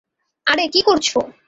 আরে 0.47 0.65
কি 0.73 0.81
করছো? 0.81 1.19